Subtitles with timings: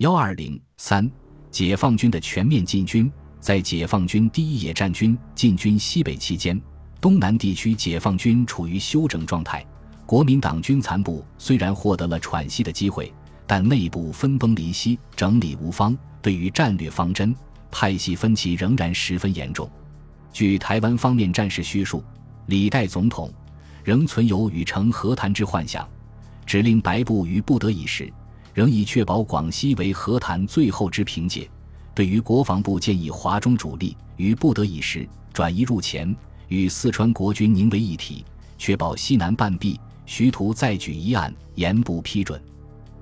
[0.00, 1.10] 幺二零三，
[1.50, 3.12] 解放军的全面进军。
[3.38, 6.58] 在解放军第一野战军进军西北期间，
[7.02, 9.62] 东南地区解放军处于休整状态。
[10.06, 13.12] 国民党军残部虽然获得了喘息的机会，
[13.46, 17.36] 但内部分崩离析，整理无方，对于战略方针、
[17.70, 19.70] 派系分歧仍然十分严重。
[20.32, 22.02] 据台湾方面战士叙述，
[22.46, 23.30] 李代总统
[23.84, 25.86] 仍存有与成和谈之幻想，
[26.46, 28.10] 指令白部于不得已时，
[28.54, 31.48] 仍以确保广西为和谈最后之凭借。
[31.94, 36.14] 对于国防部建议华中主力于不得已时转移入黔，
[36.48, 38.24] 与四川国军凝为一体，
[38.56, 42.40] 确保西南半壁，徐图再举一案，严不批准。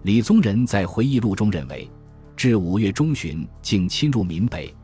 [0.03, 1.89] 李宗仁在回忆录中认为，
[2.37, 4.75] 至五月中旬竟侵入闽北，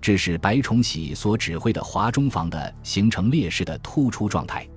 [0.00, 4.68] 致使白崇禧所指挥的华中防的形成劣势的突出状态。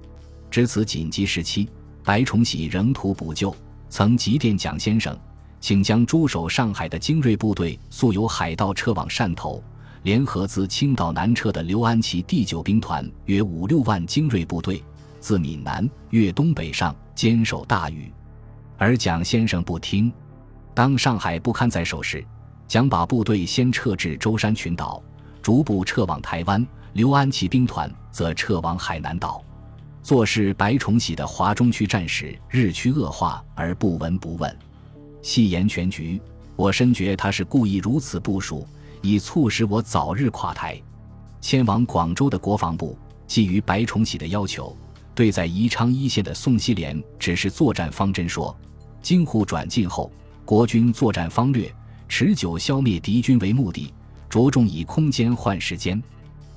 [0.50, 1.70] 至此紧急时期，
[2.04, 3.54] 白崇禧仍图补救，
[3.90, 5.18] 曾急电蒋先生。
[5.60, 9.62] 请将驻守上海的精锐部队速由海盗撤往汕头，
[10.04, 14.84] 联合自青岛南撤的刘安琪第九兵团约五六万精锐部队，
[15.20, 18.12] 自闽南越东北上，坚守大屿。
[18.78, 20.12] 而蒋先生不听。
[20.74, 22.24] 当上海不堪再守时，
[22.68, 25.02] 蒋把部队先撤至舟山群岛，
[25.42, 26.66] 逐步撤往台湾。
[26.94, 29.44] 刘安琪兵团则撤往海南岛。
[30.04, 34.58] 做事白崇禧的华中区战事日趋恶化，而不闻不问。
[35.28, 36.22] 细言全局，
[36.56, 38.66] 我深觉他是故意如此部署，
[39.02, 40.82] 以促使我早日垮台。
[41.42, 42.98] 迁往广州的国防部，
[43.28, 44.74] 基于白崇禧的要求，
[45.14, 48.58] 对在宜昌一线的宋希濂指示作战方针说：
[49.02, 50.10] 京沪转进后，
[50.46, 51.70] 国军作战方略，
[52.08, 53.94] 持久消灭敌军为目的，
[54.30, 56.02] 着重以空间换时间，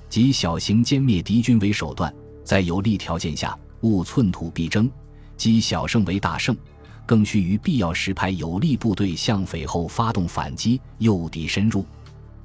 [0.09, 4.89] 即小型歼灭敌军为手段，在有利条件下，勿寸土必争，
[5.37, 6.57] 积小胜为大胜。
[7.11, 11.85] 更需于必要时派有力部队向匪后发动反击，诱敌深入。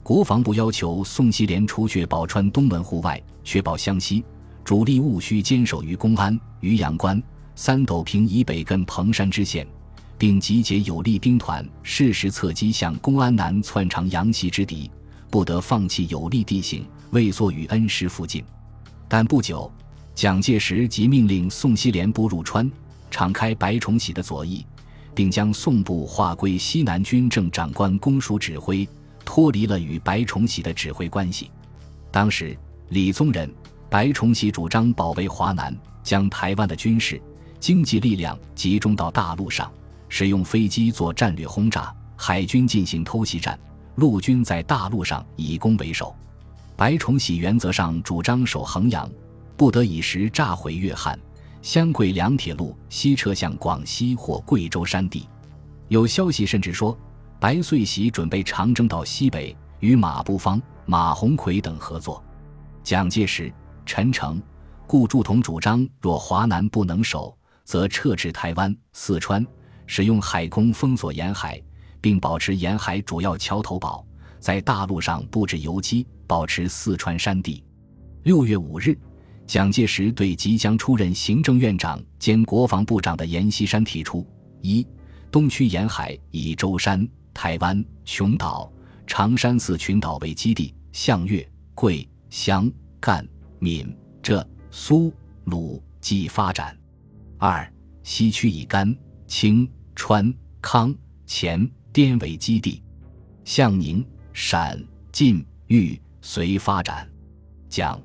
[0.02, 4.26] 国防部要求宋希濂除却宝川东门户外，确保湘西
[4.64, 7.22] 主力务须坚守于公安、渔阳关、
[7.54, 9.68] 三斗坪以北跟彭山支线，
[10.18, 14.90] 并集结有力兵团，适时侧击向公安南窜长阳西之敌，
[15.30, 18.44] 不得放弃有利地形，畏缩于恩施附近。
[19.08, 19.72] 但不久，
[20.16, 22.68] 蒋介石即命令宋希濂不入川。
[23.16, 24.66] 敞开白崇禧的左翼，
[25.14, 28.86] 并将宋部划归西南军政长官公署指挥，
[29.24, 31.50] 脱离了与白崇禧的指挥关系。
[32.12, 32.58] 当时，
[32.90, 33.50] 李宗仁、
[33.90, 37.22] 白崇禧主张保卫华南，将台湾的军事、
[37.58, 39.72] 经济力量集中到大陆上，
[40.10, 43.58] 使用飞机做战略轰炸，海军进行偷袭战，
[43.96, 46.14] 陆军在大陆上以攻为守。
[46.76, 49.10] 白崇禧原则上主张守衡阳，
[49.56, 51.18] 不得已时炸毁粤汉。
[51.66, 55.28] 湘桂两铁路西撤向广西或贵州山地，
[55.88, 56.96] 有消息甚至说，
[57.40, 62.24] 白遂喜准备长征到西北，与马步芳、马鸿逵等合作。
[62.84, 63.52] 蒋介石、
[63.84, 64.40] 陈诚、
[64.86, 69.44] 顾祝同主张，若华南不能守，则撤至台湾、四川，
[69.88, 71.60] 使用海空封锁沿海，
[72.00, 74.06] 并保持沿海主要桥头堡，
[74.40, 77.64] 在大陆上布置游击，保持四川山地。
[78.22, 78.96] 六月五日。
[79.48, 84.26] 蒋介石对即将出任行政院长兼国防部长的阎锡山提出：
[84.62, 84.86] 一、
[85.32, 88.72] 东区沿海以舟山、台湾、琼岛、
[89.06, 93.28] 长山四群岛为基地，向粤、桂、湘、赣、
[93.60, 95.14] 闽、浙、苏、
[95.44, 96.76] 鲁冀发展；
[97.38, 98.96] 二、西区以甘、
[99.28, 100.94] 青、川、康、
[101.28, 102.82] 黔、滇为基地，
[103.44, 107.08] 向宁、陕、晋、豫、绥发展。
[107.70, 108.02] 蒋。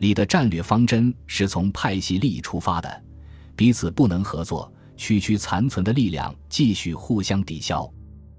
[0.00, 3.02] 里的战略方针是从派系利益出发的，
[3.54, 7.88] 彼此不能合作，区区残存的力量继续互相抵消。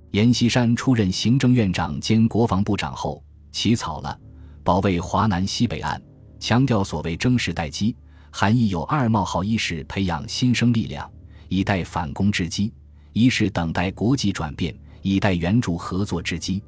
[0.09, 4.19] 阎锡山出任行政院长兼国防部长后，起草了
[4.63, 5.99] 《保卫华南西北岸》，
[6.39, 7.95] 强调所谓征时待机，
[8.31, 11.07] 含义有二冒号：一是培养新生力量，
[11.47, 12.73] 以待反攻之机；
[13.13, 16.59] 一是等待国际转变，以待援助合作之机。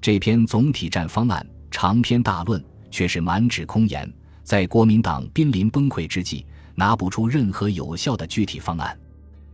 [0.00, 4.10] 这篇总体战方案长篇大论，却是满纸空言。
[4.42, 6.44] 在国民党濒临崩溃之际，
[6.74, 8.98] 拿不出任何有效的具体方案。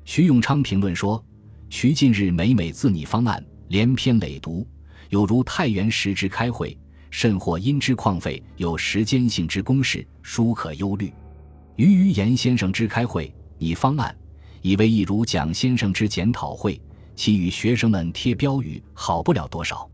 [0.04, 1.22] 徐永昌评论说
[1.68, 4.64] ：“徐近日每每自拟方案，连篇累牍，
[5.10, 6.78] 有如太原时之开会，
[7.10, 11.12] 甚或因之旷废，有时间性之公事，殊可忧虑。
[11.74, 14.16] 余于严先生之开会拟方案，
[14.62, 16.80] 以为一如蒋先生之检讨会，
[17.16, 19.90] 其与学生们贴标语好不了多少，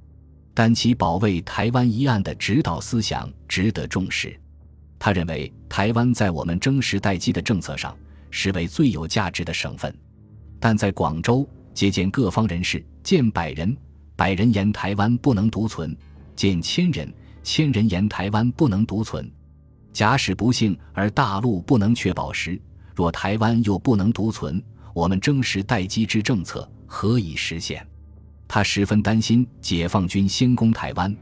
[0.52, 4.38] 但其保卫台湾一案的指导思想值得重视。”
[5.04, 7.92] 他认为，台湾在我们征时待机的政策上
[8.30, 9.92] 实为最有价值的省份，
[10.60, 11.44] 但在广州
[11.74, 13.76] 接见各方人士，见百人，
[14.14, 15.90] 百人言台湾不能独存；
[16.36, 17.12] 见千人，
[17.42, 19.28] 千人言台湾不能独存。
[19.92, 22.56] 假使不幸而大陆不能确保时，
[22.94, 24.62] 若台湾又不能独存，
[24.94, 27.84] 我们征时待机之政策何以实现？
[28.46, 31.12] 他十分担心解放军先攻台湾，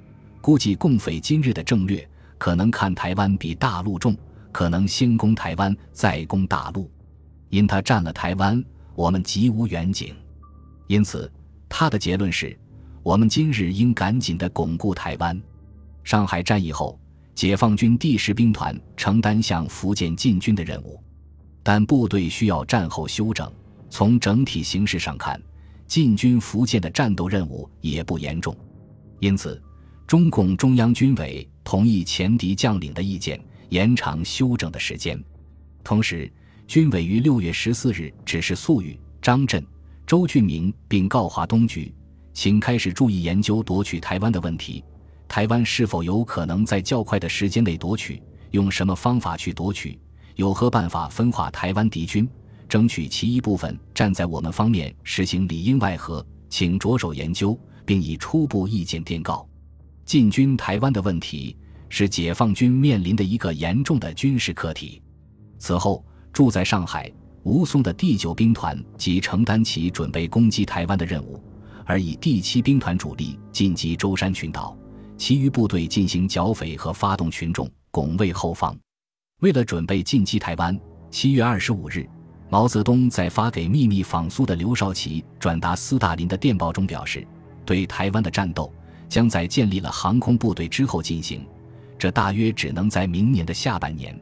[0.43, 2.07] 估计共匪今日的政略
[2.41, 4.17] 可能看台湾比大陆重，
[4.51, 6.91] 可能先攻台湾再攻大陆。
[7.51, 8.65] 因他占了台湾，
[8.95, 10.17] 我们极无远景。
[10.87, 11.31] 因此，
[11.69, 12.59] 他的结论是：
[13.03, 15.39] 我们今日应赶紧的巩固台湾。
[16.03, 16.99] 上海战役后。
[17.33, 21.03] 解放军第十兵团承担向福建进军的任务，
[21.63, 23.51] 但部队需要战后休整。
[23.89, 25.41] 从整体形势上看，
[25.87, 28.55] 进军福建的战斗任务也不严重，
[29.21, 29.63] 因此，
[30.07, 35.23] 中共中央军委同意前敌将领的意见，延长休整的时间。
[35.85, 36.29] 同时，
[36.67, 39.65] 军委于六月十四日指示粟裕、张震、
[40.05, 41.95] 周俊明，并告华东局，
[42.35, 44.83] 请开始注意研究夺取台湾的问题。
[45.29, 48.21] 台湾是否有可能在较快的时间内夺取？
[48.51, 49.97] 用什么方法去夺取？
[50.35, 52.29] 有何办法分化台湾敌军，
[52.69, 56.27] 争取其一部分站在我们方面，实行里应外合？
[56.49, 57.57] 请着手研究，
[57.87, 59.49] 并以初步意见电告。
[60.11, 61.57] 进军台湾的问题
[61.89, 65.01] 是解放军面临的一个严重的军事课题。
[65.57, 67.09] 此后，住在上海
[67.45, 71.41] 吴淞的第九兵团即承担起准备攻击台湾的任务，
[71.87, 74.77] 而以第七兵团主力进击舟山群岛。
[75.17, 78.77] 其余部队进行剿匪和发动群众，拱卫后方。
[79.43, 80.77] 为了准备进击台湾，
[81.09, 82.05] 七月二十五日，
[82.49, 87.25] 毛泽东在发给秘密访苏的刘少奇转达斯大林的电报中表示，
[87.65, 88.75] 对台湾的战斗
[89.11, 91.45] 将在建立了航空部队之后进行，
[91.99, 94.19] 这大约只能在明年的下半年，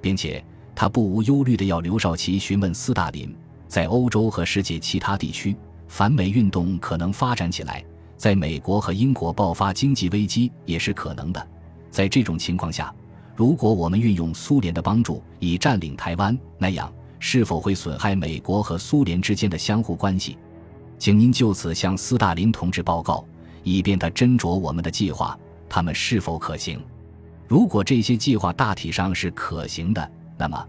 [0.00, 0.44] 并且
[0.74, 3.34] 他不无忧虑地要刘少奇询问斯大林，
[3.66, 5.56] 在欧洲和世界其他地区，
[5.88, 7.82] 反美运动可能发展起来。
[8.18, 11.48] 在美国和英国爆发经济危机也是可能的。
[11.90, 12.94] 在这种情况下，
[13.34, 20.36] 如果我们运用苏联的帮助以占领台湾，那样是否会损害美国和苏联之间的相互关系？
[20.98, 23.24] 请您就此向斯大林同志报告，
[23.70, 25.38] 以便他斟酌我们的计划，
[25.68, 26.80] 他们是否可行。
[27.46, 30.66] 如果这些计划大体上是可行的，那么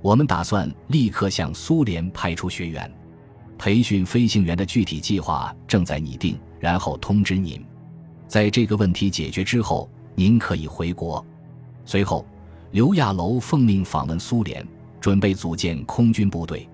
[0.00, 2.92] 我们打算立刻向苏联派出学员。
[3.56, 7.60] 培训飞行员的具体计划正在拟定，然后通知您。
[8.28, 11.24] 在这个问题解决之后，您可以回国。
[11.84, 12.24] 随后，
[12.70, 14.64] 刘亚楼奉命访问苏联，
[15.00, 16.68] 准备组建空军部队。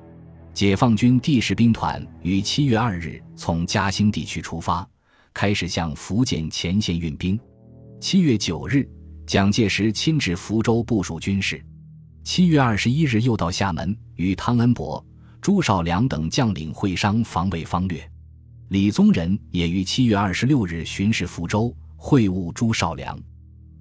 [0.53, 4.87] 解放军第十兵团于七月二日从嘉兴地区出发，
[5.35, 7.39] 开始向福建前线运兵。
[8.01, 8.89] 七月九日，
[9.27, 11.63] 蒋介石亲至福州部署军事。
[12.23, 15.05] 七月二十一日，又到厦门与汤恩伯。
[15.41, 18.03] 朱绍良等将领会商防卫方略，
[18.69, 23.21] 李宗仁也于七月二十六日巡视福州，会晤朱绍良。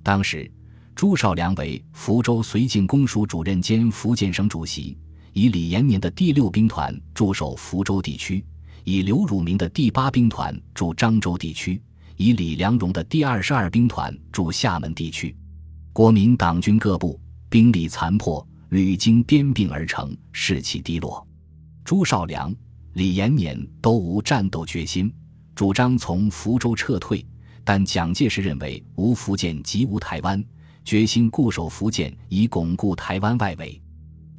[0.04, 0.52] 当时，
[0.94, 4.98] 朱绍良为福州绥靖公署主任兼福建省主席，
[5.32, 8.44] 以李延年的第六兵团驻守福州地区，
[8.84, 11.82] 以刘汝明的第八兵团驻漳州地区，
[12.18, 15.36] 以李良荣的第二十二兵团驻厦门地区。
[15.92, 17.20] 国民党军各部
[17.50, 21.26] 兵力残破，屡经编并而成，士气低落。
[21.86, 22.54] 朱绍良、
[22.94, 25.14] 李延年都无战斗决心，
[25.56, 27.26] 主张从福州撤退。
[27.66, 30.44] 但蒋介石认为无福建即无台湾，
[30.84, 33.82] 决心固守福建以巩固台湾外围。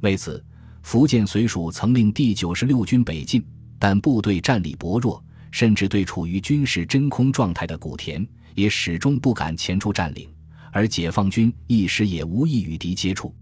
[0.01, 0.43] 为此，
[0.83, 3.43] 福建绥署曾令第九十六军北进，
[3.79, 10.29] 但部队战力薄弱，甚至对处于军事真空状态的古田也始终不敢前出占领。
[10.71, 13.33] 而解放军一时也无意与敌接触。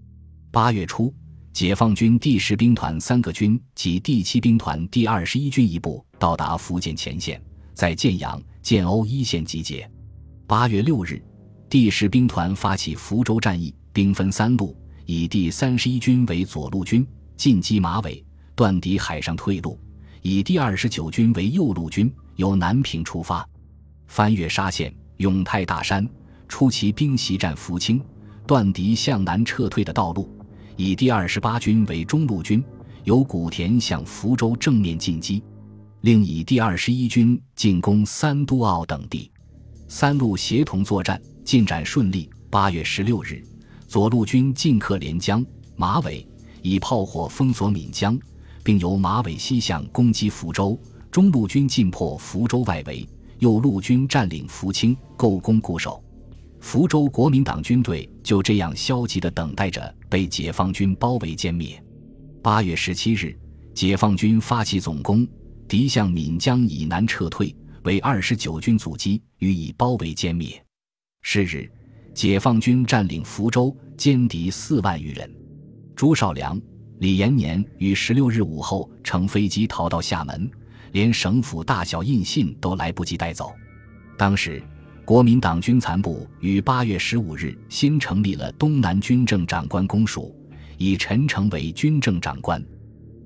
[0.52, 1.13] 八月初。
[1.54, 7.40] 解放军第十兵团三个军及第七兵团第二十一军一部到达福建前线，
[7.75, 9.88] 在建阳、建瓯一线集结。
[10.48, 11.24] 八月六日，
[11.70, 14.75] 第十兵团发起福州战役，兵分三路，
[15.06, 17.06] 以第三十一军为左路军，
[17.38, 18.25] 进击马尾，
[18.56, 19.78] 断敌海上退路；
[20.24, 23.46] 以第二十九军为右路军，由南平出发，
[24.08, 26.08] 翻越沙县、永泰大山，
[26.48, 28.01] 出其兵袭占福清，
[28.48, 30.34] 断敌向南撤退的道路。
[30.77, 32.63] 以第二十八军为中路军，
[33.03, 35.44] 由古田向福州正面进击；
[36.01, 39.30] 另以第二十一军进攻三都澳等地，
[39.89, 42.30] 三路协同作战，进展顺利。
[42.50, 43.44] 八月十六日，
[43.89, 46.25] 左路军进克连江、马尾，
[46.62, 48.18] 以炮火封锁闽江，
[48.63, 50.77] 并由马尾西向攻击福州；
[51.12, 53.08] 中路军进破福州外围，
[53.39, 56.03] 右路军占领福清，构攻固守。
[56.60, 61.84] 福州国民党军队就这样消极地等待着被解放军包围歼灭。
[62.41, 63.38] 八月十七日，
[63.74, 65.27] 解放军发起总攻，
[65.67, 67.53] 敌向闽江以南撤退，
[67.84, 70.63] 为二十九军阻击，予以包围歼灭。
[71.22, 71.70] 是日，
[72.13, 75.29] 解放军占领福州，歼敌四万余人。
[75.96, 76.60] 朱绍良、
[77.03, 80.50] 李延年于十六日午后乘飞机逃到厦门，
[80.93, 83.51] 连省府大小印信都来不及带走。
[84.17, 84.63] 当时，
[85.03, 90.33] 国民党军残部于八月十五日新成立了东南军政长官公署，
[90.77, 92.63] 以陈诚为军政长官。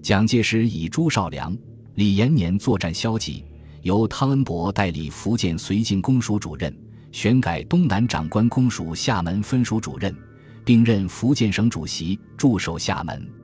[0.02, 1.56] 蒋介石以朱绍良、
[1.94, 3.46] 李延年作战消极，
[3.84, 6.76] 由汤恩伯代理福建绥靖公署主任，
[7.12, 10.12] 选改东南长官公署厦门分署主任，
[10.66, 13.37] 并任福建省主席，驻守厦门。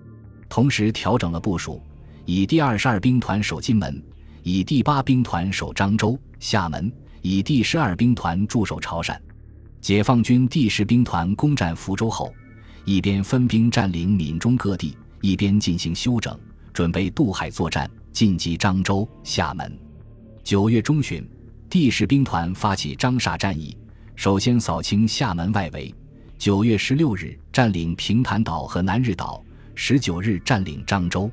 [0.53, 1.81] 同时调整了部署，
[2.25, 3.99] 以第二十二兵团守金门，
[4.43, 6.93] 以第八兵团守漳州、厦门。
[7.23, 9.17] 以第十二兵团驻守潮汕，
[9.81, 12.31] 解放军第十兵团攻占福州后，
[12.85, 16.39] 一边分兵占领闽中各地，一边进行休整，
[16.71, 19.75] 准备渡海作战，进击漳州、厦门。
[20.43, 21.27] 九月中旬，
[21.67, 23.75] 第十兵团发起张厦战役，
[24.15, 25.91] 首先扫清厦门外围。
[26.37, 29.43] 九月十六日占领平潭岛和南日岛，
[29.75, 31.29] 十九日占领漳州，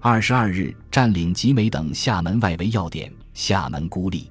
[0.00, 4.30] 二十二日占领集美等厦门外围要点，厦门孤立。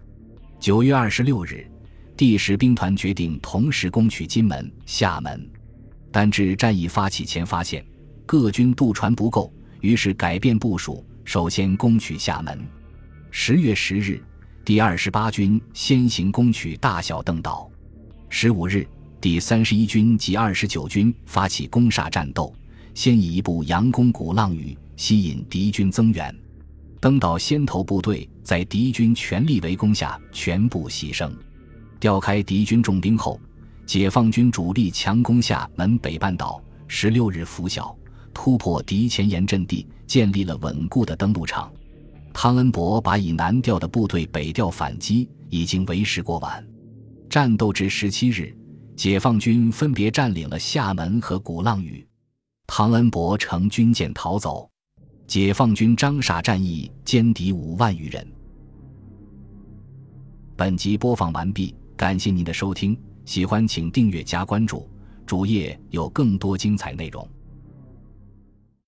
[0.60, 1.66] 九月二十六日，
[2.16, 5.50] 第十兵团决定同时攻取金门、厦门，
[6.12, 7.86] 但至战役发起前发现
[8.26, 12.60] 各军渡船不够，于是改变部署，首先攻取厦门。
[13.32, 14.22] 十月十日，
[14.66, 17.70] 第二十八军先行攻取大小邓岛。
[18.30, 18.86] 十五日，
[19.22, 22.54] 第三十一军及二十九军发起攻杀战斗，
[22.98, 26.36] 先以一部佯攻鼓浪屿，吸引敌军增援。
[27.00, 31.32] 登岛先头部队在敌军全力围攻下全部牺牲，
[32.00, 33.40] 调开敌军重兵后，
[33.86, 36.60] 解放军主力强攻厦门北半岛。
[36.88, 37.96] 十六日拂晓，
[38.34, 41.72] 突破敌前沿阵地，建立了稳固的登陆场。
[42.34, 46.68] 汤恩伯把以南调的部队北调反击，已经为时过晚。
[47.30, 48.58] 战斗至十七日，
[48.96, 52.04] 解放军分别占领了厦门和鼓浪屿，
[52.68, 54.70] 唐恩伯乘军舰逃走。
[55.26, 58.26] 解放军张傻战役歼敌五万余人。
[60.56, 64.90] 本集播放完毕，感谢您的收听，喜欢请订阅加关注，
[65.26, 67.28] 主页有更多精彩内容。